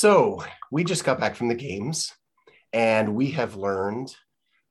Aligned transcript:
So 0.00 0.42
we 0.70 0.82
just 0.82 1.04
got 1.04 1.20
back 1.20 1.36
from 1.36 1.48
the 1.48 1.54
games 1.54 2.10
and 2.72 3.14
we 3.14 3.32
have 3.32 3.56
learned 3.56 4.16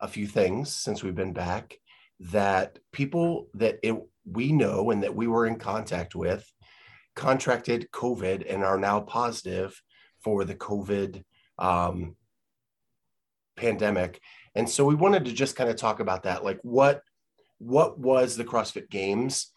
a 0.02 0.08
few 0.08 0.26
things 0.26 0.74
since 0.74 1.04
we've 1.04 1.14
been 1.14 1.34
back 1.34 1.78
that 2.20 2.80
people 2.92 3.48
that 3.54 3.78
it, 3.84 3.96
we 4.26 4.52
know 4.52 4.90
and 4.90 5.04
that 5.04 5.14
we 5.14 5.28
were 5.28 5.46
in 5.46 5.60
contact 5.60 6.16
with 6.16 6.52
contracted 7.16 7.92
COVID 7.92 8.52
and 8.52 8.64
are 8.64 8.80
now 8.80 9.02
positive 9.02 9.80
for 10.24 10.46
the 10.46 10.56
COVID 10.56 11.24
um, 11.60 12.16
pandemic. 13.56 14.20
And 14.56 14.68
so 14.68 14.84
we 14.84 14.96
wanted 14.96 15.26
to 15.26 15.32
just 15.32 15.56
kind 15.56 15.70
of 15.70 15.76
talk 15.76 16.00
about 16.00 16.24
that. 16.24 16.44
Like 16.44 16.60
what 16.64 17.04
what 17.60 18.00
was 18.00 18.36
the 18.36 18.46
CrossFit 18.46 18.90
Games? 18.90 19.52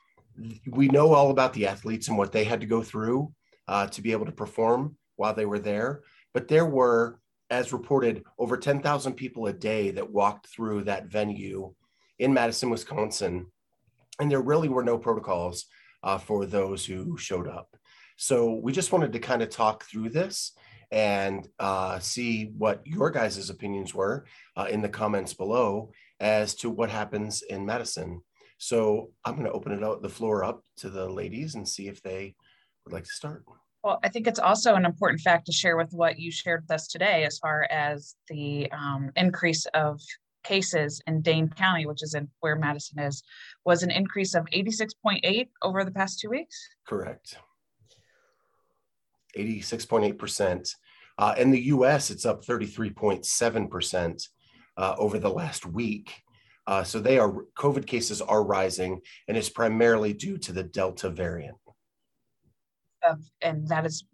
We 0.66 0.88
know 0.88 1.14
all 1.14 1.30
about 1.30 1.54
the 1.54 1.66
athletes 1.66 2.08
and 2.08 2.18
what 2.18 2.30
they 2.30 2.44
had 2.44 2.60
to 2.60 2.66
go 2.66 2.82
through 2.82 3.32
uh, 3.68 3.86
to 3.86 4.02
be 4.02 4.12
able 4.12 4.26
to 4.26 4.32
perform 4.32 4.98
while 5.16 5.34
they 5.34 5.46
were 5.46 5.58
there. 5.58 6.02
But 6.34 6.48
there 6.48 6.66
were, 6.66 7.18
as 7.50 7.72
reported, 7.72 8.24
over 8.38 8.56
10,000 8.56 9.14
people 9.14 9.46
a 9.46 9.52
day 9.52 9.90
that 9.92 10.10
walked 10.10 10.48
through 10.48 10.84
that 10.84 11.06
venue 11.06 11.74
in 12.18 12.32
Madison, 12.32 12.70
Wisconsin. 12.70 13.46
And 14.20 14.30
there 14.30 14.40
really 14.40 14.68
were 14.68 14.84
no 14.84 14.98
protocols 14.98 15.66
uh, 16.02 16.18
for 16.18 16.46
those 16.46 16.84
who 16.84 17.16
showed 17.16 17.48
up. 17.48 17.76
So 18.16 18.54
we 18.54 18.72
just 18.72 18.92
wanted 18.92 19.12
to 19.12 19.18
kind 19.18 19.42
of 19.42 19.50
talk 19.50 19.84
through 19.84 20.10
this 20.10 20.52
and 20.90 21.48
uh, 21.58 21.98
see 21.98 22.52
what 22.56 22.86
your 22.86 23.10
guys' 23.10 23.48
opinions 23.48 23.94
were 23.94 24.26
uh, 24.56 24.66
in 24.70 24.82
the 24.82 24.88
comments 24.88 25.32
below 25.32 25.90
as 26.20 26.54
to 26.56 26.70
what 26.70 26.90
happens 26.90 27.42
in 27.42 27.64
Madison. 27.64 28.22
So 28.58 29.10
I'm 29.24 29.34
going 29.34 29.46
to 29.46 29.52
open 29.52 29.72
it 29.72 29.82
up, 29.82 30.02
the 30.02 30.08
floor 30.08 30.44
up 30.44 30.62
to 30.78 30.90
the 30.90 31.08
ladies 31.08 31.54
and 31.54 31.66
see 31.66 31.88
if 31.88 32.02
they 32.02 32.36
would 32.84 32.92
like 32.92 33.04
to 33.04 33.10
start. 33.10 33.42
Well, 33.82 33.98
I 34.04 34.08
think 34.08 34.26
it's 34.26 34.38
also 34.38 34.74
an 34.76 34.84
important 34.84 35.20
fact 35.20 35.46
to 35.46 35.52
share 35.52 35.76
with 35.76 35.92
what 35.92 36.18
you 36.18 36.30
shared 36.30 36.62
with 36.62 36.70
us 36.70 36.86
today, 36.86 37.24
as 37.24 37.38
far 37.38 37.66
as 37.70 38.14
the 38.28 38.70
um, 38.70 39.10
increase 39.16 39.66
of 39.74 40.00
cases 40.44 41.00
in 41.06 41.20
Dane 41.20 41.48
County, 41.48 41.86
which 41.86 42.02
is 42.02 42.14
in 42.14 42.28
where 42.40 42.56
Madison 42.56 43.00
is, 43.00 43.22
was 43.64 43.82
an 43.82 43.90
increase 43.90 44.34
of 44.34 44.46
86.8 44.54 45.48
over 45.62 45.84
the 45.84 45.90
past 45.90 46.20
two 46.20 46.30
weeks. 46.30 46.56
Correct. 46.86 47.36
86.8%. 49.36 50.74
Uh, 51.18 51.34
in 51.38 51.50
the 51.50 51.60
US, 51.62 52.10
it's 52.10 52.26
up 52.26 52.44
33.7% 52.44 54.28
uh, 54.76 54.94
over 54.98 55.18
the 55.18 55.30
last 55.30 55.66
week. 55.66 56.22
Uh, 56.66 56.84
so 56.84 57.00
they 57.00 57.18
are 57.18 57.44
COVID 57.58 57.86
cases 57.86 58.22
are 58.22 58.44
rising, 58.44 59.00
and 59.26 59.36
it's 59.36 59.48
primarily 59.48 60.12
due 60.12 60.38
to 60.38 60.52
the 60.52 60.62
Delta 60.62 61.10
variant. 61.10 61.56
And 63.40 63.68
that 63.68 63.86
is 63.86 64.04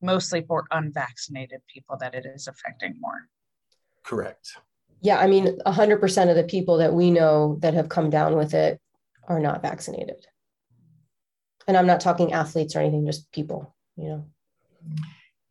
mostly 0.00 0.42
for 0.42 0.66
unvaccinated 0.70 1.60
people 1.72 1.96
that 2.00 2.14
it 2.14 2.26
is 2.26 2.46
affecting 2.46 2.94
more. 3.00 3.28
Correct. 4.02 4.56
Yeah, 5.00 5.18
I 5.18 5.26
mean, 5.26 5.58
100% 5.66 6.30
of 6.30 6.36
the 6.36 6.44
people 6.44 6.78
that 6.78 6.92
we 6.92 7.10
know 7.10 7.58
that 7.60 7.74
have 7.74 7.88
come 7.88 8.10
down 8.10 8.36
with 8.36 8.54
it 8.54 8.80
are 9.28 9.40
not 9.40 9.62
vaccinated. 9.62 10.26
And 11.66 11.76
I'm 11.76 11.86
not 11.86 12.00
talking 12.00 12.32
athletes 12.32 12.76
or 12.76 12.80
anything, 12.80 13.06
just 13.06 13.30
people, 13.32 13.74
you 13.96 14.08
know. 14.08 14.24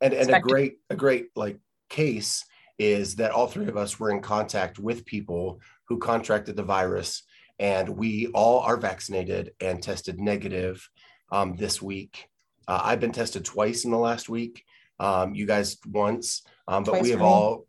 And 0.00 0.14
and 0.14 0.30
a 0.30 0.40
great 0.40 0.78
a 0.90 0.94
great 0.94 1.28
like 1.34 1.58
case 1.88 2.44
is 2.78 3.16
that 3.16 3.32
all 3.32 3.46
three 3.46 3.66
of 3.66 3.76
us 3.76 3.98
were 3.98 4.10
in 4.10 4.20
contact 4.20 4.78
with 4.78 5.04
people 5.04 5.60
who 5.88 5.98
contracted 5.98 6.56
the 6.56 6.62
virus 6.62 7.22
and 7.58 7.88
we 7.88 8.28
all 8.28 8.60
are 8.60 8.76
vaccinated 8.76 9.52
and 9.60 9.82
tested 9.82 10.20
negative 10.20 10.88
um, 11.30 11.56
this 11.56 11.80
week. 11.80 12.26
Uh, 12.66 12.80
I've 12.82 13.00
been 13.00 13.12
tested 13.12 13.44
twice 13.44 13.84
in 13.84 13.90
the 13.90 13.98
last 13.98 14.28
week. 14.28 14.64
Um, 15.00 15.34
you 15.34 15.46
guys 15.46 15.76
once, 15.90 16.42
um, 16.68 16.84
but 16.84 16.92
twice 16.92 17.02
we 17.02 17.10
have 17.10 17.22
all 17.22 17.66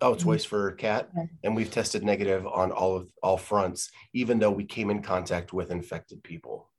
oh 0.00 0.12
mm-hmm. 0.12 0.22
twice 0.22 0.44
for 0.44 0.72
cat, 0.72 1.10
and 1.42 1.56
we've 1.56 1.70
tested 1.70 2.04
negative 2.04 2.46
on 2.46 2.70
all 2.70 2.96
of 2.96 3.08
all 3.22 3.36
fronts, 3.36 3.90
even 4.12 4.38
though 4.38 4.50
we 4.50 4.64
came 4.64 4.90
in 4.90 5.02
contact 5.02 5.52
with 5.52 5.70
infected 5.70 6.22
people. 6.22 6.70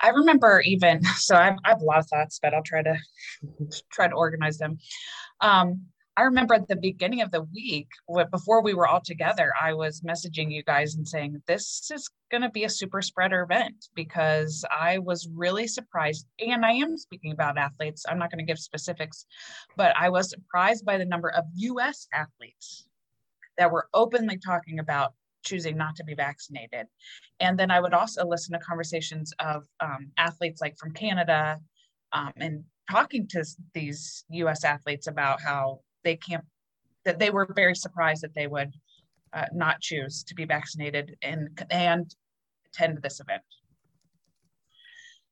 I 0.00 0.08
remember 0.08 0.60
even 0.64 1.02
so 1.16 1.36
I 1.36 1.44
have, 1.44 1.56
I 1.64 1.70
have 1.70 1.82
a 1.82 1.84
lot 1.84 1.98
of 1.98 2.06
thoughts, 2.08 2.38
but 2.42 2.54
I'll 2.54 2.62
try 2.62 2.82
to 2.82 2.96
try 3.92 4.08
to 4.08 4.14
organize 4.14 4.58
them. 4.58 4.78
Um, 5.40 5.86
I 6.16 6.22
remember 6.22 6.54
at 6.54 6.68
the 6.68 6.76
beginning 6.76 7.22
of 7.22 7.30
the 7.30 7.42
week, 7.54 7.88
before 8.30 8.62
we 8.62 8.74
were 8.74 8.86
all 8.86 9.00
together, 9.00 9.50
I 9.58 9.72
was 9.72 10.02
messaging 10.02 10.52
you 10.52 10.62
guys 10.62 10.94
and 10.94 11.08
saying, 11.08 11.42
This 11.46 11.90
is 11.90 12.10
going 12.30 12.42
to 12.42 12.50
be 12.50 12.64
a 12.64 12.68
super 12.68 13.00
spreader 13.00 13.42
event 13.42 13.88
because 13.94 14.62
I 14.70 14.98
was 14.98 15.26
really 15.34 15.66
surprised. 15.66 16.26
And 16.46 16.66
I 16.66 16.72
am 16.72 16.98
speaking 16.98 17.32
about 17.32 17.56
athletes. 17.56 18.04
I'm 18.06 18.18
not 18.18 18.30
going 18.30 18.44
to 18.44 18.50
give 18.50 18.58
specifics, 18.58 19.24
but 19.76 19.96
I 19.96 20.10
was 20.10 20.28
surprised 20.28 20.84
by 20.84 20.98
the 20.98 21.06
number 21.06 21.30
of 21.30 21.44
US 21.54 22.06
athletes 22.12 22.86
that 23.56 23.70
were 23.70 23.88
openly 23.94 24.36
talking 24.36 24.80
about 24.80 25.14
choosing 25.44 25.78
not 25.78 25.96
to 25.96 26.04
be 26.04 26.14
vaccinated. 26.14 26.86
And 27.40 27.58
then 27.58 27.70
I 27.70 27.80
would 27.80 27.94
also 27.94 28.26
listen 28.26 28.52
to 28.52 28.64
conversations 28.64 29.32
of 29.40 29.64
um, 29.80 30.10
athletes 30.18 30.60
like 30.60 30.76
from 30.76 30.92
Canada 30.92 31.58
um, 32.12 32.32
and 32.36 32.64
talking 32.90 33.26
to 33.28 33.44
these 33.72 34.24
US 34.30 34.62
athletes 34.64 35.06
about 35.06 35.40
how 35.40 35.80
they 36.04 36.16
can't, 36.16 36.44
that 37.04 37.18
they 37.18 37.30
were 37.30 37.48
very 37.54 37.74
surprised 37.74 38.22
that 38.22 38.34
they 38.34 38.46
would 38.46 38.72
uh, 39.32 39.46
not 39.52 39.80
choose 39.80 40.22
to 40.24 40.34
be 40.34 40.44
vaccinated 40.44 41.16
and, 41.22 41.64
and 41.70 42.14
attend 42.66 43.00
this 43.02 43.20
event. 43.20 43.42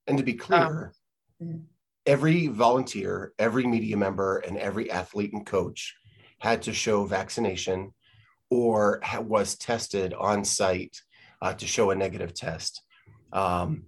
And 0.07 0.19
to 0.19 0.25
be 0.25 0.35
clear, 0.35 0.93
um, 1.41 1.65
every 2.07 2.47
volunteer, 2.49 3.33
every 3.39 3.67
media 3.67 3.97
member, 3.97 4.39
and 4.39 4.57
every 4.57 4.91
athlete 4.91 5.33
and 5.33 5.47
coach 5.47 5.95
had 6.39 6.63
to 6.63 6.73
show 6.73 7.05
vaccination 7.05 7.93
or 8.51 9.01
was 9.21 9.55
tested 9.57 10.13
on 10.15 10.45
site 10.45 11.01
uh, 11.43 11.55
to 11.55 11.67
show 11.67 11.91
a 11.91 11.95
negative 11.95 12.35
test. 12.35 12.83
Um, 13.33 13.85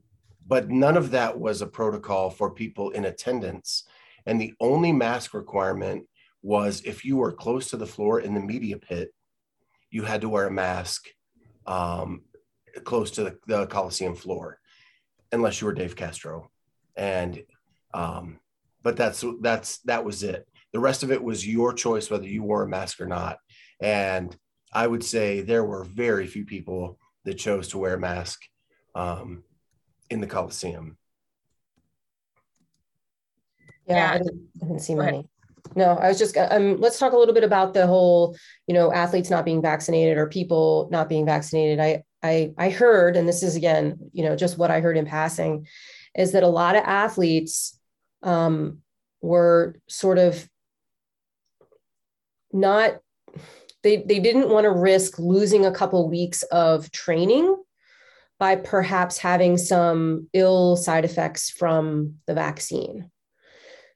but 0.46 0.70
none 0.70 0.96
of 0.96 1.10
that 1.12 1.38
was 1.38 1.62
a 1.62 1.66
protocol 1.66 2.30
for 2.30 2.50
people 2.50 2.90
in 2.90 3.06
attendance. 3.06 3.84
And 4.26 4.40
the 4.40 4.54
only 4.60 4.92
mask 4.92 5.34
requirement 5.34 6.06
was 6.42 6.82
if 6.84 7.04
you 7.04 7.16
were 7.16 7.32
close 7.32 7.70
to 7.70 7.76
the 7.76 7.86
floor 7.86 8.20
in 8.20 8.34
the 8.34 8.40
media 8.40 8.78
pit, 8.78 9.12
you 9.90 10.02
had 10.02 10.22
to 10.22 10.28
wear 10.28 10.46
a 10.46 10.50
mask 10.50 11.06
um, 11.66 12.22
close 12.84 13.10
to 13.12 13.24
the, 13.24 13.38
the, 13.46 13.66
Coliseum 13.66 14.14
floor, 14.14 14.58
unless 15.30 15.60
you 15.60 15.66
were 15.66 15.72
Dave 15.72 15.94
Castro. 15.94 16.50
And 16.96 17.42
um, 17.94 18.40
but 18.82 18.96
that's 18.96 19.24
that's 19.40 19.78
that 19.82 20.04
was 20.04 20.22
it. 20.22 20.46
The 20.72 20.80
rest 20.80 21.02
of 21.02 21.12
it 21.12 21.22
was 21.22 21.46
your 21.46 21.72
choice 21.72 22.10
whether 22.10 22.26
you 22.26 22.42
wore 22.42 22.62
a 22.62 22.68
mask 22.68 23.00
or 23.00 23.06
not. 23.06 23.38
And 23.80 24.36
I 24.72 24.86
would 24.86 25.04
say 25.04 25.42
there 25.42 25.64
were 25.64 25.84
very 25.84 26.26
few 26.26 26.44
people 26.44 26.98
that 27.24 27.34
chose 27.34 27.68
to 27.68 27.78
wear 27.78 27.94
a 27.94 28.00
mask 28.00 28.40
um, 28.94 29.44
in 30.10 30.20
the 30.20 30.26
Coliseum. 30.26 30.96
Yeah, 33.86 33.96
yeah. 33.96 34.12
I, 34.12 34.18
didn't, 34.18 34.48
I, 34.62 34.66
didn't, 34.66 34.80
see 34.80 34.94
many. 34.94 35.28
No, 35.74 35.96
I 35.96 36.08
was 36.08 36.18
just, 36.18 36.36
um, 36.36 36.80
let's 36.80 36.98
talk 36.98 37.12
a 37.12 37.16
little 37.16 37.34
bit 37.34 37.44
about 37.44 37.72
the 37.72 37.86
whole, 37.86 38.36
you 38.66 38.74
know, 38.74 38.92
athletes 38.92 39.30
not 39.30 39.44
being 39.44 39.62
vaccinated 39.62 40.18
or 40.18 40.26
people 40.26 40.88
not 40.90 41.08
being 41.08 41.24
vaccinated. 41.24 41.80
I, 41.80 42.02
I, 42.22 42.52
I 42.58 42.70
heard, 42.70 43.16
and 43.16 43.26
this 43.26 43.42
is 43.42 43.56
again, 43.56 43.98
you 44.12 44.24
know, 44.24 44.36
just 44.36 44.58
what 44.58 44.70
I 44.70 44.80
heard 44.80 44.96
in 44.96 45.06
passing, 45.06 45.66
is 46.14 46.32
that 46.32 46.42
a 46.42 46.48
lot 46.48 46.76
of 46.76 46.82
athletes 46.84 47.78
um, 48.22 48.78
were 49.20 49.76
sort 49.88 50.18
of 50.18 50.48
not, 52.52 52.98
they, 53.82 53.96
they 53.96 54.20
didn't 54.20 54.50
want 54.50 54.64
to 54.64 54.70
risk 54.70 55.18
losing 55.18 55.64
a 55.64 55.72
couple 55.72 56.08
weeks 56.10 56.42
of 56.44 56.90
training 56.90 57.56
by 58.38 58.56
perhaps 58.56 59.18
having 59.18 59.56
some 59.56 60.28
ill 60.32 60.76
side 60.76 61.04
effects 61.04 61.48
from 61.48 62.16
the 62.26 62.34
vaccine. 62.34 63.11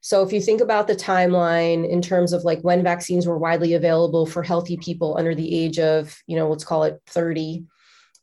So 0.00 0.22
if 0.22 0.32
you 0.32 0.40
think 0.40 0.60
about 0.60 0.86
the 0.86 0.94
timeline 0.94 1.88
in 1.88 2.00
terms 2.00 2.32
of 2.32 2.44
like 2.44 2.60
when 2.62 2.82
vaccines 2.82 3.26
were 3.26 3.38
widely 3.38 3.74
available 3.74 4.26
for 4.26 4.42
healthy 4.42 4.76
people 4.76 5.16
under 5.18 5.34
the 5.34 5.54
age 5.54 5.78
of, 5.78 6.16
you 6.26 6.36
know, 6.36 6.48
let's 6.48 6.64
call 6.64 6.84
it 6.84 7.00
30, 7.06 7.64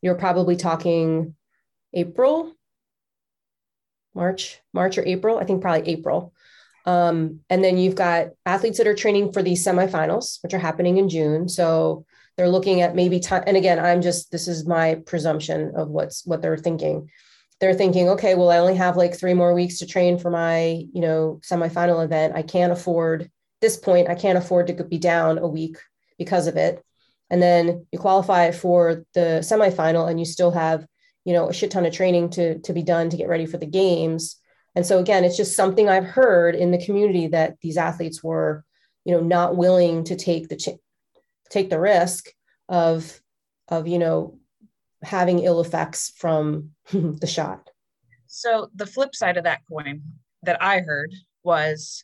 you're 0.01 0.15
probably 0.15 0.55
talking 0.55 1.35
April, 1.93 2.53
March, 4.15 4.59
March 4.73 4.97
or 4.97 5.05
April, 5.05 5.37
I 5.37 5.45
think 5.45 5.61
probably 5.61 5.91
April. 5.91 6.33
Um, 6.85 7.39
and 7.49 7.63
then 7.63 7.77
you've 7.77 7.95
got 7.95 8.29
athletes 8.45 8.77
that 8.77 8.87
are 8.87 8.95
training 8.95 9.31
for 9.31 9.41
these 9.41 9.65
semifinals, 9.65 10.41
which 10.43 10.53
are 10.53 10.59
happening 10.59 10.97
in 10.97 11.09
June. 11.09 11.47
So 11.47 12.05
they're 12.35 12.49
looking 12.49 12.81
at 12.81 12.95
maybe 12.95 13.19
time. 13.19 13.43
And 13.47 13.57
again, 13.57 13.79
I'm 13.79 14.01
just, 14.01 14.31
this 14.31 14.47
is 14.47 14.67
my 14.67 14.95
presumption 15.05 15.73
of 15.75 15.89
what's 15.89 16.25
what 16.25 16.41
they're 16.41 16.57
thinking 16.57 17.09
they're 17.59 17.73
thinking, 17.73 18.09
okay, 18.09 18.35
well, 18.35 18.51
I 18.51 18.57
only 18.57 18.75
have 18.75 18.97
like 18.97 19.15
three 19.15 19.33
more 19.33 19.53
weeks 19.53 19.79
to 19.79 19.85
train 19.85 20.17
for 20.17 20.29
my, 20.29 20.85
you 20.93 21.01
know, 21.01 21.39
semifinal 21.43 22.03
event. 22.03 22.35
I 22.35 22.41
can't 22.41 22.73
afford 22.73 23.29
this 23.61 23.77
point. 23.77 24.09
I 24.09 24.15
can't 24.15 24.37
afford 24.37 24.67
to 24.67 24.83
be 24.83 24.97
down 24.97 25.37
a 25.37 25.47
week 25.47 25.77
because 26.17 26.47
of 26.47 26.57
it. 26.57 26.83
And 27.29 27.41
then 27.41 27.85
you 27.91 27.99
qualify 27.99 28.51
for 28.51 29.05
the 29.13 29.39
semifinal, 29.41 30.09
and 30.09 30.19
you 30.19 30.25
still 30.25 30.51
have, 30.51 30.85
you 31.25 31.33
know, 31.33 31.49
a 31.49 31.53
shit 31.53 31.71
ton 31.71 31.85
of 31.85 31.93
training 31.93 32.31
to 32.31 32.59
to 32.59 32.73
be 32.73 32.83
done 32.83 33.09
to 33.09 33.17
get 33.17 33.29
ready 33.29 33.45
for 33.45 33.57
the 33.57 33.65
games. 33.65 34.35
And 34.75 34.85
so 34.85 34.99
again, 34.99 35.23
it's 35.23 35.37
just 35.37 35.55
something 35.55 35.87
I've 35.87 36.05
heard 36.05 36.55
in 36.55 36.71
the 36.71 36.83
community 36.83 37.27
that 37.27 37.55
these 37.61 37.77
athletes 37.77 38.23
were, 38.23 38.63
you 39.05 39.13
know, 39.13 39.21
not 39.21 39.55
willing 39.55 40.03
to 40.05 40.15
take 40.15 40.49
the 40.49 40.57
ch- 40.57 40.79
take 41.49 41.69
the 41.69 41.79
risk 41.79 42.27
of 42.69 43.19
of 43.67 43.87
you 43.87 43.99
know 43.99 44.37
having 45.03 45.39
ill 45.39 45.61
effects 45.61 46.13
from 46.17 46.71
the 46.91 47.27
shot. 47.27 47.69
So 48.27 48.69
the 48.73 48.87
flip 48.87 49.15
side 49.15 49.37
of 49.37 49.43
that 49.43 49.61
coin 49.69 50.01
that 50.43 50.61
I 50.61 50.79
heard 50.79 51.13
was 51.43 52.03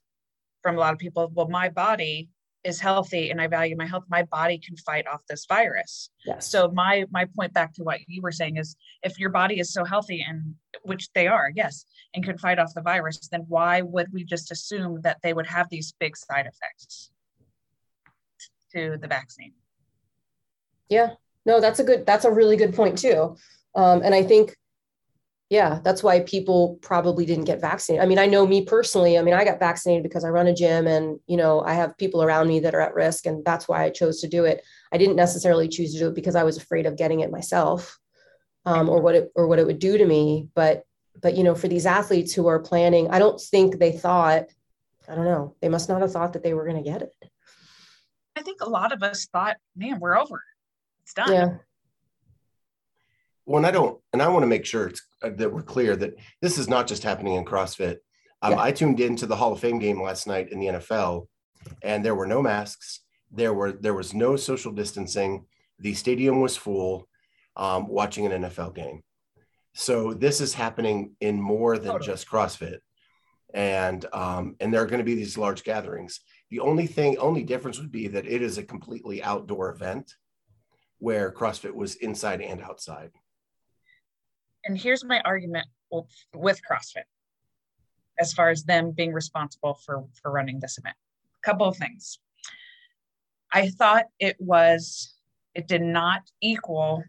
from 0.61 0.75
a 0.75 0.79
lot 0.79 0.93
of 0.93 0.99
people, 0.99 1.31
well, 1.33 1.47
my 1.47 1.69
body 1.69 2.29
is 2.63 2.79
healthy 2.79 3.29
and 3.29 3.39
I 3.39 3.47
value 3.47 3.75
my 3.77 3.85
health, 3.85 4.03
my 4.09 4.23
body 4.23 4.57
can 4.57 4.75
fight 4.75 5.07
off 5.07 5.21
this 5.29 5.45
virus. 5.47 6.09
Yes. 6.25 6.49
So 6.49 6.69
my 6.73 7.05
my 7.09 7.25
point 7.35 7.53
back 7.53 7.73
to 7.75 7.83
what 7.83 7.99
you 8.07 8.21
were 8.21 8.31
saying 8.31 8.57
is 8.57 8.75
if 9.01 9.17
your 9.17 9.29
body 9.29 9.59
is 9.59 9.71
so 9.71 9.85
healthy 9.85 10.25
and 10.27 10.55
which 10.83 11.09
they 11.13 11.27
are, 11.27 11.51
yes, 11.55 11.85
and 12.13 12.23
can 12.23 12.37
fight 12.37 12.59
off 12.59 12.73
the 12.73 12.81
virus, 12.81 13.29
then 13.31 13.45
why 13.47 13.81
would 13.81 14.07
we 14.11 14.23
just 14.23 14.51
assume 14.51 15.01
that 15.01 15.17
they 15.23 15.33
would 15.33 15.47
have 15.47 15.69
these 15.69 15.93
big 15.99 16.17
side 16.17 16.47
effects 16.47 17.11
to 18.73 18.97
the 19.01 19.07
vaccine? 19.07 19.53
Yeah. 20.89 21.11
No, 21.45 21.59
that's 21.59 21.79
a 21.79 21.83
good 21.83 22.05
that's 22.05 22.25
a 22.25 22.31
really 22.31 22.57
good 22.57 22.75
point 22.75 22.97
too. 22.97 23.35
Um, 23.75 24.01
and 24.03 24.13
I 24.13 24.23
think 24.23 24.55
yeah, 25.49 25.79
that's 25.83 26.03
why 26.03 26.19
people 26.19 26.77
probably 26.81 27.25
didn't 27.25 27.45
get 27.45 27.59
vaccinated. 27.59 28.03
I 28.03 28.07
mean, 28.07 28.19
I 28.19 28.27
know 28.27 28.45
me 28.45 28.63
personally. 28.65 29.17
I 29.17 29.23
mean, 29.23 29.33
I 29.33 29.43
got 29.43 29.57
vaccinated 29.57 30.03
because 30.03 30.23
I 30.23 30.29
run 30.29 30.45
a 30.45 30.53
gym 30.53 30.85
and, 30.85 31.19
you 31.25 31.37
know, 31.37 31.61
I 31.61 31.73
have 31.73 31.97
people 31.97 32.21
around 32.21 32.47
me 32.47 32.59
that 32.59 32.75
are 32.75 32.81
at 32.81 32.93
risk. 32.93 33.25
And 33.25 33.43
that's 33.43 33.67
why 33.67 33.83
I 33.83 33.89
chose 33.89 34.21
to 34.21 34.27
do 34.27 34.45
it. 34.45 34.63
I 34.91 34.99
didn't 34.99 35.15
necessarily 35.15 35.67
choose 35.67 35.93
to 35.93 35.99
do 35.99 36.07
it 36.09 36.13
because 36.13 36.35
I 36.35 36.43
was 36.43 36.57
afraid 36.57 36.85
of 36.85 36.97
getting 36.97 37.21
it 37.21 37.31
myself 37.31 37.97
um, 38.65 38.89
or 38.89 39.01
what 39.01 39.15
it 39.15 39.31
or 39.35 39.47
what 39.47 39.57
it 39.57 39.65
would 39.65 39.79
do 39.79 39.97
to 39.97 40.05
me. 40.05 40.47
But 40.53 40.83
but 41.19 41.35
you 41.35 41.43
know, 41.43 41.55
for 41.55 41.67
these 41.67 41.87
athletes 41.87 42.31
who 42.31 42.45
are 42.45 42.59
planning, 42.59 43.09
I 43.09 43.17
don't 43.17 43.41
think 43.41 43.79
they 43.79 43.91
thought, 43.91 44.45
I 45.07 45.15
don't 45.15 45.25
know, 45.25 45.55
they 45.61 45.69
must 45.69 45.89
not 45.89 46.01
have 46.01 46.11
thought 46.11 46.33
that 46.33 46.43
they 46.43 46.53
were 46.53 46.65
going 46.65 46.81
to 46.81 46.89
get 46.89 47.01
it. 47.01 47.13
I 48.35 48.43
think 48.43 48.61
a 48.61 48.69
lot 48.69 48.93
of 48.93 49.01
us 49.01 49.25
thought, 49.25 49.57
man, 49.75 49.99
we're 49.99 50.17
over. 50.17 50.43
It's 51.09 51.13
done. 51.15 51.33
Yeah. 51.33 51.49
When 53.45 53.65
I 53.65 53.71
don't, 53.71 53.99
and 54.13 54.21
I 54.21 54.27
want 54.27 54.43
to 54.43 54.47
make 54.47 54.63
sure 54.65 54.87
it's, 54.87 55.01
uh, 55.23 55.31
that 55.37 55.51
we're 55.51 55.63
clear 55.63 55.95
that 55.95 56.13
this 56.39 56.59
is 56.59 56.67
not 56.69 56.85
just 56.87 57.01
happening 57.01 57.33
in 57.33 57.45
CrossFit. 57.45 57.97
Um, 58.43 58.51
Yeah. 58.53 58.61
I 58.61 58.71
tuned 58.71 58.99
into 58.99 59.25
the 59.25 59.35
Hall 59.35 59.51
of 59.51 59.59
Fame 59.59 59.79
game 59.79 59.99
last 60.01 60.27
night 60.27 60.51
in 60.51 60.59
the 60.59 60.67
NFL, 60.67 61.27
and 61.81 62.05
there 62.05 62.13
were 62.13 62.27
no 62.27 62.43
masks. 62.43 62.99
There 63.31 63.53
were 63.53 63.71
there 63.71 63.95
was 63.95 64.13
no 64.13 64.35
social 64.35 64.71
distancing. 64.71 65.45
The 65.79 65.95
stadium 65.95 66.41
was 66.41 66.55
full, 66.55 67.07
um, 67.55 67.87
watching 67.87 68.27
an 68.27 68.43
NFL 68.43 68.75
game. 68.75 69.01
So 69.73 70.13
this 70.13 70.41
is 70.41 70.53
happening 70.53 71.15
in 71.19 71.41
more 71.41 71.77
than 71.77 71.93
Totally. 71.93 72.05
just 72.05 72.27
CrossFit, 72.29 72.79
and 73.51 74.05
um, 74.13 74.57
and 74.59 74.71
there 74.71 74.81
are 74.83 74.85
going 74.87 74.99
to 74.99 75.03
be 75.03 75.15
these 75.15 75.39
large 75.39 75.63
gatherings. 75.63 76.19
The 76.51 76.59
only 76.59 76.85
thing, 76.85 77.17
only 77.17 77.43
difference 77.43 77.79
would 77.79 77.91
be 77.91 78.07
that 78.09 78.27
it 78.27 78.43
is 78.43 78.59
a 78.59 78.63
completely 78.63 79.23
outdoor 79.23 79.69
event, 79.71 80.13
where 80.99 81.31
CrossFit 81.31 81.73
was 81.73 81.95
inside 81.95 82.41
and 82.41 82.61
outside. 82.61 83.11
and 84.65 84.77
here's 84.77 85.03
my 85.03 85.21
argument 85.21 85.67
with 86.35 86.61
CrossFit 86.69 87.07
as 88.19 88.33
far 88.33 88.49
as 88.49 88.63
them 88.63 88.91
being 88.91 89.13
responsible 89.13 89.73
for 89.85 90.05
for 90.21 90.31
running 90.31 90.59
this 90.59 90.77
event. 90.77 90.95
A 91.41 91.45
couple 91.49 91.67
of 91.67 91.77
things. 91.77 92.19
I 93.51 93.69
thought 93.69 94.05
it 94.19 94.35
was 94.39 95.15
it 95.55 95.67
did 95.67 95.81
not 95.81 96.21
equal 96.41 97.03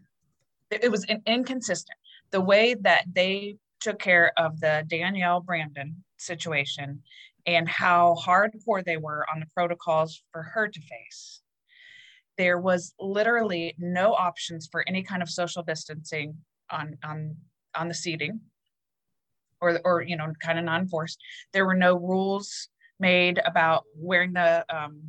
it 0.71 0.89
was 0.89 1.05
inconsistent. 1.25 1.97
The 2.31 2.41
way 2.41 2.75
that 2.75 3.03
they 3.13 3.57
took 3.81 3.99
care 3.99 4.31
of 4.37 4.59
the 4.61 4.85
Danielle 4.87 5.41
Brandon 5.41 6.03
situation 6.17 7.01
and 7.45 7.67
how 7.67 8.15
hardcore 8.23 8.83
they 8.83 8.97
were 8.97 9.25
on 9.33 9.39
the 9.41 9.47
protocols 9.53 10.23
for 10.31 10.43
her 10.43 10.67
to 10.67 10.79
face. 10.79 11.40
There 12.37 12.59
was 12.59 12.93
literally 12.99 13.75
no 13.77 14.13
options 14.13 14.67
for 14.71 14.83
any 14.87 15.03
kind 15.03 15.21
of 15.21 15.29
social 15.29 15.63
distancing 15.63 16.37
on 16.69 16.97
on 17.03 17.35
on 17.75 17.87
the 17.87 17.93
seating 17.93 18.41
or 19.61 19.79
or 19.85 20.01
you 20.01 20.17
know 20.17 20.33
kind 20.41 20.59
of 20.59 20.65
non-forced. 20.65 21.19
There 21.53 21.65
were 21.65 21.75
no 21.75 21.95
rules 21.95 22.69
made 22.99 23.39
about 23.45 23.83
wearing 23.95 24.33
the 24.33 24.65
um 24.73 25.01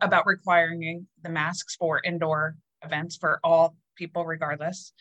about 0.00 0.26
requiring 0.26 1.06
the 1.22 1.30
masks 1.30 1.76
for 1.76 2.00
indoor 2.04 2.56
events 2.82 3.16
for 3.16 3.38
all 3.44 3.76
people 3.96 4.24
regardless. 4.24 4.92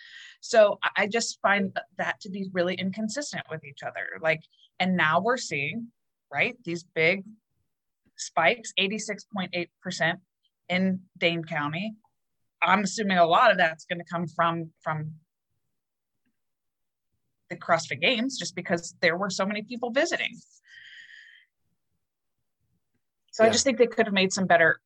So 0.41 0.79
I- 0.95 1.07
just 1.07 1.39
find 1.41 1.77
that 1.97 2.19
to 2.21 2.29
be 2.29 2.49
really 2.53 2.75
inconsistent 2.75 3.43
with 3.49 3.63
each 3.65 3.83
other. 3.83 4.05
Like 4.21 4.41
and 4.79 4.95
now 4.95 5.19
we're 5.19 5.37
seeing 5.37 5.87
right 6.31 6.55
these 6.63 6.83
big 6.83 7.23
spikes 8.17 8.73
86.8% 8.79 10.17
in 10.69 11.01
dane 11.17 11.43
county 11.43 11.95
i'm 12.61 12.81
assuming 12.81 13.17
a 13.17 13.25
lot 13.25 13.51
of 13.51 13.57
that's 13.57 13.85
going 13.85 13.99
to 13.99 14.05
come 14.05 14.27
from 14.27 14.71
from 14.81 15.13
the 17.49 17.55
CrossFit 17.55 18.01
Games 18.01 18.37
just 18.37 18.55
because 18.55 18.95
there 19.01 19.17
were 19.17 19.29
so 19.29 19.45
many 19.45 19.61
people 19.61 19.91
visiting. 19.91 20.37
So 23.31 23.45
I 23.45 23.49
just 23.49 23.63
think 23.63 23.77
they 23.77 23.87
could 23.87 24.07
have 24.07 24.13
made 24.13 24.33
some 24.33 24.47
better, 24.47 24.79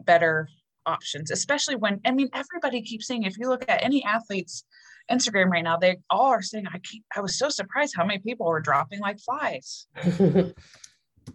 better 0.00 0.48
options, 0.84 1.30
especially 1.30 1.76
when 1.76 2.00
I 2.04 2.10
mean 2.10 2.28
everybody 2.34 2.82
keeps 2.82 3.06
saying 3.06 3.22
if 3.22 3.38
you 3.38 3.48
look 3.48 3.64
at 3.68 3.84
any 3.84 4.04
athlete's 4.04 4.64
Instagram 5.10 5.50
right 5.50 5.62
now, 5.62 5.76
they 5.76 5.98
all 6.10 6.26
are 6.26 6.42
saying 6.42 6.66
I 6.66 6.78
keep 6.78 7.04
I 7.14 7.20
was 7.20 7.38
so 7.38 7.48
surprised 7.48 7.94
how 7.96 8.04
many 8.04 8.18
people 8.18 8.46
were 8.46 8.60
dropping 8.60 9.00
like 9.00 9.18
flies. 9.20 9.86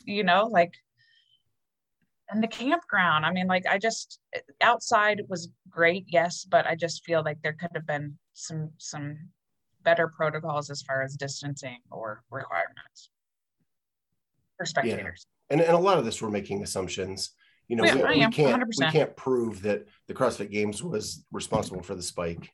You 0.06 0.24
know, 0.24 0.46
like 0.46 0.76
and 2.32 2.44
the 2.44 2.48
campground. 2.48 3.26
I 3.26 3.32
mean, 3.32 3.48
like 3.48 3.66
I 3.68 3.78
just 3.78 4.20
outside 4.62 5.22
was 5.28 5.50
great, 5.70 6.06
yes, 6.08 6.46
but 6.50 6.66
I 6.68 6.76
just 6.76 7.04
feel 7.04 7.24
like 7.24 7.42
there 7.42 7.54
could 7.54 7.72
have 7.74 7.86
been 7.88 8.18
some 8.34 8.72
some 8.78 9.18
better 9.84 10.08
protocols 10.08 10.70
as 10.70 10.82
far 10.82 11.02
as 11.04 11.16
distancing 11.16 11.78
or 11.90 12.22
requirements 12.30 13.10
for 14.58 14.66
spectators. 14.66 15.26
and, 15.50 15.62
and 15.62 15.72
a 15.74 15.78
lot 15.80 15.98
of 15.98 16.04
this 16.06 16.22
we're 16.22 16.30
making 16.30 16.62
assumptions 16.62 17.32
you 17.70 17.78
know 17.78 17.86
Yeah, 17.86 17.96
we, 17.96 18.04
we 18.18 18.22
am, 18.22 18.32
can't 18.32 18.62
we 18.68 18.86
100%. 18.86 18.92
can't 18.92 19.16
prove 19.16 19.62
that 19.62 19.86
the 20.08 20.14
crossfit 20.14 20.52
games 20.52 20.84
was 20.84 21.26
responsible 21.32 21.82
for 21.82 21.96
the 21.96 22.04
spike 22.04 22.50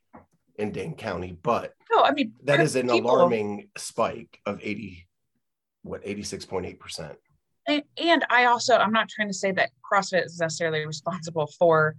in 0.56 0.70
dane 0.70 0.94
county 0.94 1.36
but 1.42 1.72
No, 1.92 2.04
I 2.04 2.12
mean 2.12 2.32
that 2.44 2.60
is 2.60 2.76
an 2.76 2.88
people- 2.88 3.10
alarming 3.10 3.70
spike 3.76 4.38
of 4.46 4.60
80 4.62 5.08
what 5.82 6.04
86.8% 6.04 7.00
And, 7.00 7.16
and 7.68 8.24
I 8.30 8.44
also, 8.44 8.76
I'm 8.76 8.92
not 8.92 9.08
trying 9.08 9.28
to 9.28 9.34
say 9.34 9.52
that 9.52 9.70
CrossFit 9.90 10.24
is 10.24 10.38
necessarily 10.38 10.86
responsible 10.86 11.48
for 11.58 11.96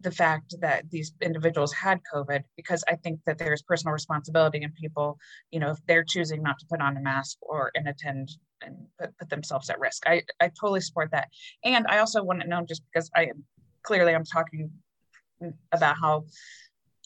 the 0.00 0.10
fact 0.10 0.54
that 0.60 0.88
these 0.90 1.14
individuals 1.22 1.72
had 1.72 2.00
COVID, 2.12 2.42
because 2.56 2.84
I 2.88 2.96
think 2.96 3.20
that 3.26 3.38
there's 3.38 3.62
personal 3.62 3.94
responsibility 3.94 4.62
in 4.62 4.70
people, 4.72 5.18
you 5.50 5.58
know, 5.58 5.70
if 5.70 5.78
they're 5.86 6.04
choosing 6.04 6.42
not 6.42 6.58
to 6.58 6.66
put 6.66 6.82
on 6.82 6.96
a 6.96 7.00
mask 7.00 7.38
or 7.40 7.70
and 7.74 7.88
attend 7.88 8.30
and 8.62 8.76
put, 9.00 9.16
put 9.18 9.30
themselves 9.30 9.70
at 9.70 9.80
risk. 9.80 10.06
I, 10.06 10.22
I 10.40 10.48
totally 10.48 10.80
support 10.80 11.10
that. 11.12 11.28
And 11.64 11.86
I 11.88 11.98
also 11.98 12.22
want 12.22 12.42
to 12.42 12.48
know 12.48 12.64
just 12.66 12.82
because 12.92 13.10
I 13.16 13.30
clearly 13.82 14.14
I'm 14.14 14.24
talking 14.24 14.70
about 15.72 15.96
how 15.98 16.24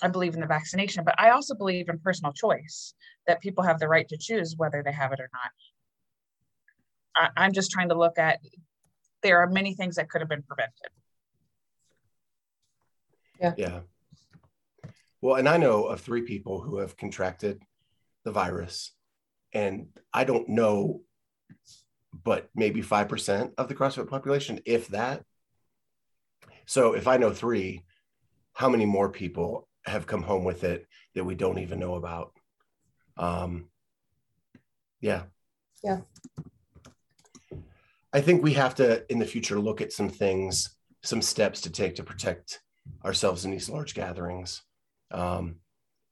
I 0.03 0.09
believe 0.09 0.35
in 0.35 0.41
the 0.41 0.47
vaccination, 0.47 1.05
but 1.05 1.15
I 1.19 1.31
also 1.31 1.55
believe 1.55 1.89
in 1.89 1.99
personal 1.99 2.33
choice 2.33 2.95
that 3.27 3.41
people 3.41 3.63
have 3.63 3.79
the 3.79 3.89
right 3.89 4.09
to 4.09 4.17
choose 4.17 4.55
whether 4.57 4.83
they 4.83 4.93
have 4.93 5.13
it 5.13 5.21
or 5.21 5.29
not. 5.33 5.51
I, 7.17 7.29
I'm 7.37 7.53
just 7.53 7.71
trying 7.71 7.89
to 7.91 7.99
look 7.99 8.19
at 8.19 8.41
there 9.23 9.39
are 9.41 9.49
many 9.49 9.75
things 9.75 9.97
that 9.97 10.09
could 10.09 10.21
have 10.21 10.29
been 10.29 10.43
prevented. 10.43 10.91
yeah 13.41 13.55
Yeah. 13.57 13.81
well 15.21 15.37
and 15.37 15.49
i 15.49 15.57
know 15.57 15.85
of 15.87 16.01
three 16.01 16.23
people 16.23 16.61
who 16.61 16.79
have 16.79 16.97
contracted 16.97 17.63
the 18.25 18.33
virus 18.33 18.93
and 19.53 19.89
i 20.13 20.25
don't 20.25 20.49
know 20.49 21.03
but 22.25 22.51
maybe 22.55 22.83
5% 22.83 23.53
of 23.57 23.69
the 23.69 23.75
crossfit 23.75 24.09
population 24.09 24.61
if 24.67 24.89
that 24.89 25.25
so 26.67 26.95
if 26.95 27.07
i 27.07 27.17
know 27.17 27.33
three 27.33 27.85
how 28.53 28.69
many 28.69 28.85
more 28.87 29.09
people 29.11 29.69
have 29.87 30.07
come 30.07 30.23
home 30.23 30.45
with 30.45 30.65
it 30.65 30.87
that 31.15 31.25
we 31.25 31.35
don't 31.35 31.59
even 31.59 31.79
know 31.79 31.95
about 31.95 32.33
um 33.17 33.69
yeah 35.01 35.23
Yeah. 35.83 36.01
I 38.13 38.21
think 38.21 38.43
we 38.43 38.55
have 38.55 38.75
to 38.77 39.11
in 39.11 39.19
the 39.19 39.27
future 39.27 39.61
look 39.61 39.81
at 39.81 39.93
some 39.93 40.09
things 40.09 40.77
some 41.03 41.23
steps 41.23 41.63
to 41.63 41.71
take 41.71 41.95
to 41.97 42.03
protect 42.03 42.61
ourselves 43.05 43.45
in 43.45 43.51
these 43.51 43.71
large 43.71 43.95
gatherings. 43.95 44.63
Um 45.11 45.57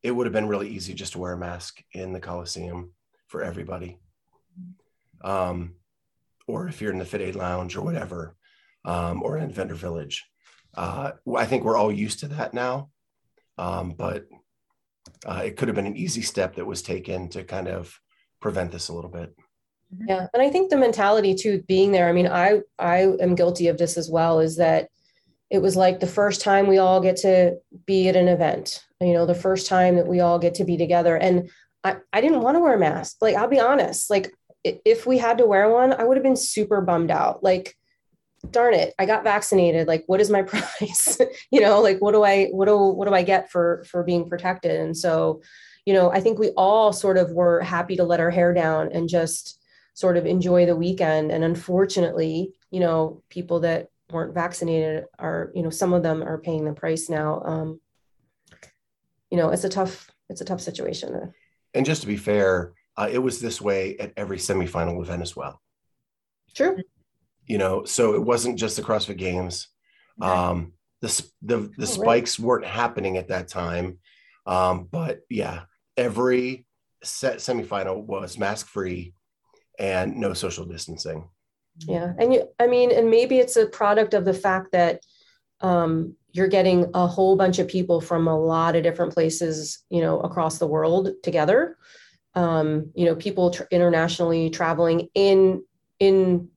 it 0.03 0.13
would 0.13 0.27
have 0.27 0.33
been 0.33 0.49
really 0.49 0.69
easy 0.69 0.95
just 0.95 1.13
to 1.13 1.19
wear 1.19 1.33
a 1.33 1.39
mask 1.39 1.83
in 1.93 2.13
the 2.13 2.21
coliseum 2.21 2.93
for 3.27 3.43
everybody. 3.43 3.99
Um 5.23 5.75
or 6.47 6.69
if 6.69 6.81
you're 6.81 6.93
in 6.93 6.99
the 6.99 7.05
FitAid 7.05 7.35
lounge 7.35 7.77
or 7.77 7.83
whatever 7.83 8.37
um 8.85 9.23
or 9.23 9.39
in 9.39 9.53
vendor 9.53 9.75
village. 9.75 10.25
Uh, 10.75 11.13
I 11.37 11.47
think 11.47 11.65
we're 11.65 11.77
all 11.77 11.91
used 11.91 12.21
to 12.21 12.29
that 12.29 12.55
now, 12.55 12.91
um, 13.57 13.95
but 13.97 14.27
uh, 15.27 15.43
it 15.45 15.57
could 15.57 15.69
have 15.69 15.75
been 15.75 15.87
an 15.87 15.97
easy 15.97 16.23
step 16.23 16.57
that 16.57 16.67
was 16.67 16.83
taken 16.83 17.29
to 17.31 17.43
kind 17.43 17.69
of 17.69 17.99
prevent 18.41 18.71
this 18.71 18.89
a 18.89 18.93
little 18.93 19.11
bit. 19.11 19.35
Mm-hmm. 19.95 20.09
Yeah. 20.09 20.27
And 20.33 20.43
I 20.43 20.51
think 20.51 20.71
the 20.71 20.77
mentality 20.77 21.35
too, 21.35 21.63
being 21.67 21.93
there, 21.93 22.09
I 22.09 22.13
mean, 22.13 22.27
I, 22.27 22.61
I 22.79 23.13
am 23.21 23.35
guilty 23.35 23.69
of 23.69 23.79
this 23.79 23.97
as 23.97 24.11
well, 24.11 24.41
is 24.41 24.57
that 24.57 24.89
it 25.51 25.63
was 25.63 25.77
like 25.77 26.01
the 26.01 26.07
first 26.07 26.41
time 26.41 26.67
we 26.67 26.79
all 26.79 27.01
get 27.01 27.17
to 27.19 27.57
be 27.87 28.09
at 28.09 28.17
an 28.17 28.29
event, 28.29 28.85
you 29.01 29.15
know, 29.15 29.25
the 29.25 29.35
first 29.35 29.67
time 29.67 29.97
that 29.97 30.07
we 30.07 30.21
all 30.21 30.39
get 30.39 30.55
to 30.55 30.65
be 30.65 30.77
together. 30.77 31.17
And 31.17 31.51
I, 31.85 31.97
I 32.13 32.21
didn't 32.21 32.43
want 32.43 32.57
to 32.57 32.61
wear 32.61 32.75
a 32.75 32.79
mask. 32.79 33.17
Like, 33.21 33.37
I'll 33.37 33.49
be 33.49 33.61
honest, 33.61 34.11
like 34.11 34.31
if 34.65 35.07
we 35.07 35.19
had 35.19 35.39
to 35.39 35.47
wear 35.47 35.71
one, 35.71 35.93
I 35.93 36.05
would 36.05 36.17
have 36.17 36.25
been 36.25 36.37
super 36.37 36.81
bummed 36.81 37.11
out. 37.11 37.43
Like, 37.43 37.75
darn 38.51 38.75
it, 38.75 38.95
I 38.99 39.07
got 39.07 39.25
vaccinated. 39.25 39.89
Like, 39.89 40.05
what 40.07 40.21
is 40.21 40.31
my 40.31 40.43
price? 40.47 41.19
you 41.51 41.61
know, 41.61 41.81
like 41.81 41.99
what 42.01 42.13
do 42.13 42.25
I, 42.25 42.47
what 42.47 42.67
do, 42.67 42.77
what 42.77 43.09
do 43.09 43.15
I 43.15 43.23
get 43.23 43.51
for, 43.51 43.85
for 43.89 44.03
being 44.03 44.29
protected? 44.29 44.79
And 44.79 44.97
so, 44.97 45.41
you 45.87 45.95
know, 45.95 46.11
I 46.13 46.21
think 46.21 46.39
we 46.39 46.51
all 46.51 46.93
sort 46.93 47.17
of 47.17 47.33
were 47.33 47.63
happy 47.63 47.97
to 47.97 48.05
let 48.05 48.21
our 48.21 48.31
hair 48.31 48.53
down 48.53 48.91
and 48.93 49.09
just 49.09 49.58
sort 49.99 50.17
of 50.17 50.27
enjoy 50.27 50.65
the 50.65 50.77
weekend. 50.77 51.33
And 51.33 51.43
unfortunately, 51.43 52.53
you 52.71 52.79
know, 52.79 53.25
people 53.31 53.59
that 53.61 53.89
weren't 54.13 54.33
vaccinated 54.33 55.07
are, 55.19 55.51
you 55.57 55.63
know, 55.65 55.71
some 55.71 55.93
of 55.93 56.05
them 56.05 56.23
are 56.23 56.39
paying 56.39 56.65
the 56.65 56.73
price 56.73 57.11
now. 57.11 57.43
Um, 57.45 57.81
you 59.29 59.37
know, 59.37 59.49
it's 59.51 59.65
a 59.65 59.69
tough, 59.69 60.09
it's 60.29 60.41
a 60.41 60.45
tough 60.45 60.61
situation. 60.61 61.33
And 61.75 61.85
just 61.85 62.03
to 62.03 62.07
be 62.07 62.17
fair, 62.17 62.75
uh, 62.97 63.09
it 63.11 63.19
was 63.19 63.41
this 63.41 63.61
way 63.61 63.97
at 63.99 64.13
every 64.17 64.37
semifinal 64.37 65.03
event 65.03 65.21
as 65.21 65.35
well. 65.35 65.61
True. 66.55 66.77
You 67.47 67.59
know, 67.59 67.85
so 67.85 68.15
it 68.15 68.23
wasn't 68.23 68.57
just 68.57 68.77
the 68.77 68.83
CrossFit 68.83 69.17
Games. 69.17 69.67
Um, 70.21 70.75
the 71.01 71.09
the, 71.43 71.57
the 71.77 71.83
oh, 71.83 71.85
spikes 71.87 72.39
weren't 72.39 72.67
happening 72.67 73.17
at 73.17 73.29
that 73.29 73.49
time, 73.49 73.99
um, 74.47 74.89
but 74.89 75.23
yeah, 75.29 75.63
every 75.97 76.67
set 77.03 77.39
semifinal 77.39 78.05
was 78.05 78.39
mask 78.39 78.69
free 78.69 79.15
and 79.79 80.17
no 80.17 80.33
social 80.35 80.65
distancing. 80.65 81.29
Yeah, 81.81 82.13
and 82.19 82.35
you, 82.35 82.49
I 82.59 82.67
mean, 82.67 82.91
and 82.91 83.09
maybe 83.09 83.39
it's 83.39 83.57
a 83.57 83.67
product 83.67 84.13
of 84.15 84.25
the 84.25 84.35
fact 84.35 84.73
that 84.73 85.01
um, 85.61 86.17
you're 86.33 86.49
getting 86.49 86.91
a 86.95 87.07
whole 87.07 87.37
bunch 87.37 87.59
of 87.59 87.69
people 87.69 88.01
from 88.01 88.27
a 88.27 88.39
lot 88.39 88.75
of 88.75 88.83
different 88.83 89.13
places, 89.13 89.85
you 89.89 90.01
know, 90.01 90.21
across 90.21 90.59
the 90.59 90.67
world 90.67 91.11
together 91.23 91.77
um, 92.39 92.93
you 92.95 93.05
know, 93.05 93.17
people 93.17 93.51
tr- 93.51 93.65
internationally 93.71 94.51
traveling 94.51 95.09
in 95.15 95.65
in 95.99 96.49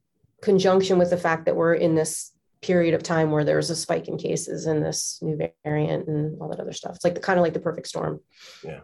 conjunction 0.41 0.99
with 0.99 1.09
the 1.09 1.17
fact 1.17 1.45
that 1.45 1.55
we're 1.55 1.73
in 1.73 1.95
this 1.95 2.31
period 2.61 2.93
of 2.93 3.01
time 3.01 3.31
where 3.31 3.43
there's 3.43 3.71
a 3.71 3.75
spike 3.75 4.07
in 4.07 4.17
cases 4.17 4.67
and 4.67 4.85
this 4.85 5.17
new 5.21 5.39
variant 5.63 6.07
and 6.07 6.39
all 6.39 6.49
that 6.49 6.59
other 6.59 6.73
stuff. 6.73 6.95
It's 6.95 7.03
like 7.03 7.15
the 7.15 7.19
kind 7.19 7.39
of 7.39 7.43
like 7.43 7.53
the 7.53 7.59
perfect 7.59 7.87
storm. 7.87 8.19
Yeah. 8.63 8.81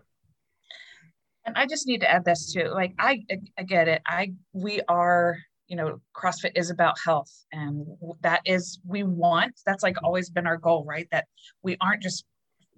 And 1.47 1.57
I 1.57 1.65
just 1.65 1.87
need 1.87 2.01
to 2.01 2.11
add 2.11 2.25
this 2.25 2.53
too. 2.53 2.65
Like 2.65 2.93
I, 2.99 3.25
I 3.57 3.63
get 3.63 3.87
it. 3.87 4.01
I 4.05 4.33
we 4.53 4.81
are 4.87 5.37
you 5.67 5.75
know 5.77 6.01
CrossFit 6.15 6.51
is 6.55 6.69
about 6.69 6.97
health, 7.03 7.31
and 7.51 7.87
that 8.21 8.41
is 8.45 8.79
we 8.85 9.03
want. 9.03 9.59
That's 9.65 9.81
like 9.81 9.95
always 10.03 10.29
been 10.29 10.45
our 10.45 10.57
goal, 10.57 10.85
right? 10.85 11.07
That 11.11 11.25
we 11.63 11.77
aren't 11.81 12.03
just 12.03 12.25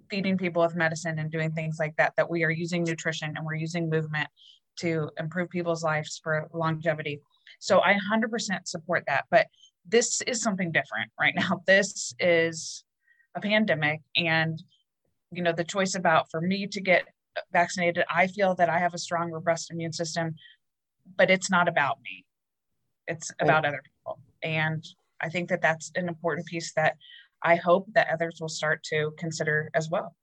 feeding 0.08 0.36
people 0.36 0.62
with 0.62 0.74
medicine 0.74 1.18
and 1.18 1.30
doing 1.30 1.52
things 1.52 1.76
like 1.78 1.96
that, 1.96 2.12
that 2.16 2.28
we 2.28 2.44
are 2.44 2.50
using 2.50 2.82
nutrition 2.82 3.32
and 3.36 3.46
we're 3.46 3.54
using 3.54 3.88
movement 3.88 4.28
to 4.80 5.10
improve 5.18 5.48
people's 5.50 5.84
lives 5.84 6.20
for 6.22 6.48
longevity. 6.52 7.20
So 7.60 7.80
I 7.80 7.96
100% 8.12 8.66
support 8.66 9.04
that. 9.06 9.24
But 9.30 9.46
this 9.86 10.20
is 10.22 10.42
something 10.42 10.72
different 10.72 11.10
right 11.18 11.34
now. 11.34 11.62
This 11.66 12.14
is 12.18 12.84
a 13.34 13.40
pandemic. 13.40 14.00
And, 14.16 14.62
you 15.30 15.42
know, 15.42 15.52
the 15.52 15.64
choice 15.64 15.94
about 15.94 16.30
for 16.30 16.40
me 16.40 16.66
to 16.66 16.80
get 16.80 17.04
vaccinated, 17.52 18.04
I 18.10 18.26
feel 18.26 18.54
that 18.56 18.68
I 18.68 18.78
have 18.78 18.94
a 18.94 18.98
strong, 18.98 19.30
robust 19.30 19.70
immune 19.70 19.92
system, 19.92 20.34
but 21.16 21.30
it's 21.30 21.50
not 21.50 21.68
about 21.68 21.98
me, 22.02 22.24
it's 23.06 23.30
about 23.40 23.64
other 23.64 23.82
people. 23.84 24.20
And 24.42 24.84
I 25.20 25.28
think 25.28 25.48
that 25.50 25.62
that's 25.62 25.90
an 25.94 26.08
important 26.08 26.46
piece 26.46 26.72
that 26.74 26.96
I 27.42 27.56
hope 27.56 27.86
that 27.94 28.08
others 28.12 28.38
will 28.40 28.48
start 28.48 28.82
to 28.84 29.12
consider 29.18 29.70
as 29.74 29.88
well. 29.90 30.14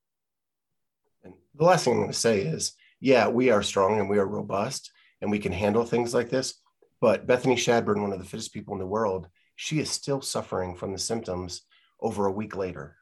And 1.23 1.33
the 1.55 1.65
last 1.65 1.85
thing 1.85 1.93
I'm 1.93 1.99
going 1.99 2.11
to 2.11 2.17
say 2.17 2.41
is 2.41 2.73
yeah, 2.99 3.27
we 3.27 3.49
are 3.49 3.63
strong 3.63 3.99
and 3.99 4.09
we 4.09 4.17
are 4.17 4.27
robust 4.27 4.91
and 5.21 5.31
we 5.31 5.39
can 5.39 5.51
handle 5.51 5.85
things 5.85 6.13
like 6.13 6.29
this. 6.29 6.55
But 6.99 7.27
Bethany 7.27 7.55
Shadburne, 7.55 8.01
one 8.01 8.11
of 8.11 8.19
the 8.19 8.25
fittest 8.25 8.53
people 8.53 8.73
in 8.73 8.79
the 8.79 8.87
world, 8.87 9.27
she 9.55 9.79
is 9.79 9.89
still 9.89 10.21
suffering 10.21 10.75
from 10.75 10.93
the 10.93 10.99
symptoms 10.99 11.61
over 11.99 12.25
a 12.25 12.31
week 12.31 12.55
later. 12.55 12.95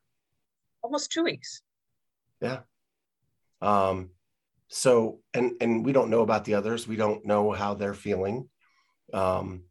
Almost 0.82 1.12
two 1.12 1.24
weeks. 1.24 1.62
Yeah. 2.42 2.60
Um, 3.62 4.12
so 4.68 5.20
and 5.34 5.54
and 5.62 5.86
we 5.86 5.92
don't 5.92 6.10
know 6.10 6.22
about 6.22 6.46
the 6.46 6.56
others. 6.56 6.88
We 6.88 6.96
don't 6.96 7.26
know 7.26 7.52
how 7.52 7.74
they're 7.74 7.94
feeling. 7.94 8.50
Um, 9.14 9.64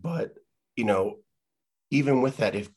but 0.00 0.34
you 0.76 0.84
know, 0.84 1.18
even 1.90 2.22
with 2.22 2.38
that, 2.38 2.54
if 2.54 2.70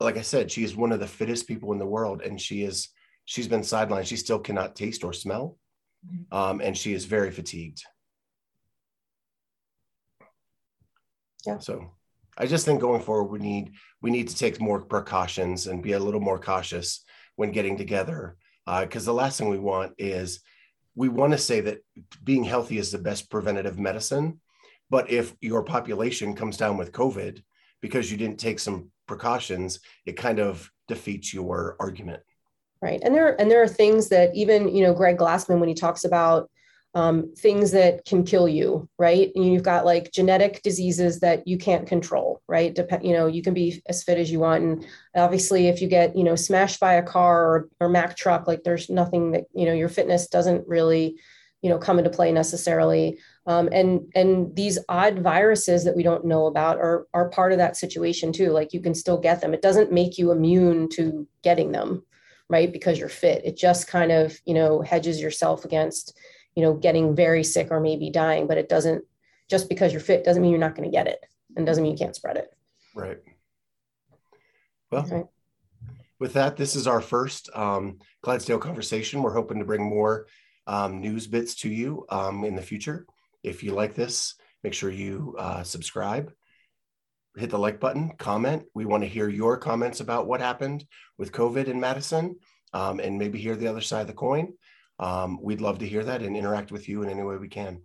like 0.00 0.16
I 0.16 0.22
said, 0.22 0.50
she 0.50 0.64
is 0.64 0.76
one 0.76 0.92
of 0.92 1.00
the 1.00 1.06
fittest 1.06 1.46
people 1.46 1.72
in 1.72 1.78
the 1.78 1.86
world, 1.86 2.22
and 2.22 2.40
she 2.40 2.62
is 2.62 2.88
she's 3.24 3.48
been 3.48 3.60
sidelined. 3.60 4.06
She 4.06 4.16
still 4.16 4.38
cannot 4.38 4.76
taste 4.76 5.04
or 5.04 5.12
smell, 5.12 5.58
mm-hmm. 6.06 6.36
um, 6.36 6.60
and 6.60 6.76
she 6.76 6.92
is 6.92 7.04
very 7.04 7.30
fatigued. 7.30 7.82
Yeah. 11.46 11.58
So, 11.58 11.90
I 12.38 12.46
just 12.46 12.64
think 12.64 12.80
going 12.80 13.02
forward, 13.02 13.30
we 13.30 13.38
need 13.38 13.72
we 14.02 14.10
need 14.10 14.28
to 14.28 14.36
take 14.36 14.60
more 14.60 14.80
precautions 14.80 15.66
and 15.66 15.82
be 15.82 15.92
a 15.92 15.98
little 15.98 16.20
more 16.20 16.38
cautious 16.38 17.04
when 17.36 17.52
getting 17.52 17.76
together, 17.76 18.36
because 18.66 19.06
uh, 19.06 19.12
the 19.12 19.16
last 19.16 19.38
thing 19.38 19.48
we 19.48 19.58
want 19.58 19.92
is 19.98 20.40
we 20.94 21.08
want 21.08 21.32
to 21.32 21.38
say 21.38 21.60
that 21.60 21.84
being 22.22 22.44
healthy 22.44 22.78
is 22.78 22.90
the 22.90 22.98
best 22.98 23.30
preventative 23.30 23.78
medicine, 23.78 24.40
but 24.90 25.10
if 25.10 25.34
your 25.40 25.62
population 25.62 26.34
comes 26.34 26.56
down 26.56 26.76
with 26.76 26.92
COVID 26.92 27.42
because 27.80 28.10
you 28.10 28.16
didn't 28.16 28.38
take 28.38 28.58
some 28.58 28.90
precautions, 29.06 29.80
it 30.06 30.16
kind 30.16 30.38
of 30.38 30.70
defeats 30.88 31.34
your 31.34 31.76
argument. 31.80 32.22
Right. 32.80 33.00
And 33.02 33.14
there 33.14 33.40
and 33.40 33.50
there 33.50 33.62
are 33.62 33.68
things 33.68 34.08
that 34.10 34.34
even, 34.34 34.74
you 34.74 34.82
know, 34.82 34.92
Greg 34.92 35.16
Glassman, 35.16 35.58
when 35.58 35.68
he 35.68 35.74
talks 35.74 36.04
about 36.04 36.50
um, 36.94 37.34
things 37.34 37.72
that 37.72 38.04
can 38.04 38.24
kill 38.24 38.48
you, 38.48 38.88
right? 38.98 39.32
And 39.34 39.44
you've 39.44 39.64
got 39.64 39.84
like 39.84 40.12
genetic 40.12 40.62
diseases 40.62 41.18
that 41.20 41.46
you 41.46 41.58
can't 41.58 41.88
control, 41.88 42.40
right? 42.46 42.72
Dep- 42.72 43.02
you 43.02 43.12
know, 43.12 43.26
you 43.26 43.42
can 43.42 43.52
be 43.52 43.82
as 43.88 44.04
fit 44.04 44.16
as 44.16 44.30
you 44.30 44.38
want. 44.38 44.62
And 44.62 44.86
obviously, 45.16 45.66
if 45.66 45.82
you 45.82 45.88
get, 45.88 46.16
you 46.16 46.22
know, 46.22 46.36
smashed 46.36 46.78
by 46.78 46.94
a 46.94 47.02
car 47.02 47.44
or, 47.44 47.68
or 47.80 47.88
Mack 47.88 48.16
truck, 48.16 48.46
like 48.46 48.62
there's 48.62 48.88
nothing 48.88 49.32
that, 49.32 49.44
you 49.52 49.66
know, 49.66 49.72
your 49.72 49.88
fitness 49.88 50.28
doesn't 50.28 50.68
really, 50.68 51.16
you 51.62 51.68
know, 51.68 51.78
come 51.78 51.98
into 51.98 52.10
play 52.10 52.30
necessarily. 52.30 53.18
Um, 53.46 53.68
and 53.72 54.02
and 54.14 54.54
these 54.54 54.78
odd 54.88 55.18
viruses 55.18 55.84
that 55.84 55.96
we 55.96 56.04
don't 56.04 56.24
know 56.24 56.46
about 56.46 56.78
are 56.78 57.08
are 57.12 57.28
part 57.28 57.50
of 57.50 57.58
that 57.58 57.76
situation 57.76 58.32
too. 58.32 58.50
Like 58.50 58.72
you 58.72 58.80
can 58.80 58.94
still 58.94 59.18
get 59.18 59.40
them. 59.40 59.52
It 59.52 59.62
doesn't 59.62 59.92
make 59.92 60.16
you 60.16 60.30
immune 60.30 60.88
to 60.90 61.26
getting 61.42 61.72
them, 61.72 62.04
right? 62.48 62.72
Because 62.72 62.98
you're 63.00 63.08
fit. 63.08 63.44
It 63.44 63.56
just 63.56 63.88
kind 63.88 64.12
of 64.12 64.38
you 64.44 64.54
know 64.54 64.80
hedges 64.80 65.20
yourself 65.20 65.64
against 65.64 66.16
you 66.54 66.62
know 66.62 66.74
getting 66.74 67.14
very 67.14 67.44
sick 67.44 67.68
or 67.70 67.80
maybe 67.80 68.10
dying. 68.10 68.46
But 68.46 68.58
it 68.58 68.68
doesn't 68.68 69.04
just 69.48 69.68
because 69.68 69.92
you're 69.92 70.00
fit 70.00 70.24
doesn't 70.24 70.42
mean 70.42 70.50
you're 70.50 70.60
not 70.60 70.74
going 70.74 70.88
to 70.88 70.96
get 70.96 71.06
it, 71.06 71.24
and 71.56 71.66
doesn't 71.66 71.82
mean 71.82 71.92
you 71.92 71.98
can't 71.98 72.16
spread 72.16 72.36
it. 72.36 72.50
Right. 72.94 73.18
Well. 74.90 75.30
With 76.20 76.34
that, 76.34 76.56
this 76.56 76.76
is 76.76 76.86
our 76.86 77.00
first 77.00 77.50
um, 77.54 77.98
Clydesdale 78.22 78.58
conversation. 78.58 79.20
We're 79.20 79.34
hoping 79.34 79.58
to 79.58 79.64
bring 79.64 79.82
more 79.82 80.26
um, 80.66 81.00
news 81.00 81.26
bits 81.26 81.54
to 81.56 81.68
you 81.68 82.06
um, 82.08 82.44
in 82.44 82.54
the 82.54 82.62
future. 82.62 83.04
If 83.42 83.62
you 83.62 83.72
like 83.72 83.94
this, 83.94 84.36
make 84.62 84.74
sure 84.74 84.90
you 84.90 85.34
uh, 85.38 85.62
subscribe, 85.62 86.32
hit 87.36 87.50
the 87.50 87.58
like 87.58 87.80
button, 87.80 88.12
comment. 88.16 88.64
We 88.74 88.86
want 88.86 89.02
to 89.02 89.08
hear 89.08 89.28
your 89.28 89.56
comments 89.58 90.00
about 90.00 90.26
what 90.26 90.40
happened 90.40 90.86
with 91.18 91.32
COVID 91.32 91.66
in 91.66 91.80
Madison 91.80 92.36
um, 92.72 93.00
and 93.00 93.18
maybe 93.18 93.38
hear 93.38 93.56
the 93.56 93.68
other 93.68 93.80
side 93.80 94.02
of 94.02 94.06
the 94.06 94.14
coin. 94.14 94.54
Um, 94.98 95.38
we'd 95.42 95.60
love 95.60 95.78
to 95.78 95.88
hear 95.88 96.04
that 96.04 96.22
and 96.22 96.36
interact 96.36 96.70
with 96.70 96.88
you 96.88 97.02
in 97.02 97.10
any 97.10 97.22
way 97.22 97.36
we 97.36 97.48
can. 97.48 97.82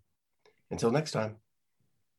Until 0.72 0.92
next 0.92 1.12
time. 1.12 1.38